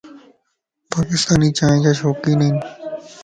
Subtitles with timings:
[0.91, 2.57] پاڪستاني چائن جا شوقين ائين.